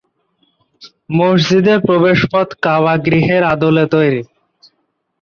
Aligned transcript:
মসজিদের 1.11 1.77
প্রবেশপথ 1.79 2.47
কাবা 2.63 2.93
গৃহের 3.05 3.43
আদলে 3.43 3.85
তৈরী। 3.91 4.21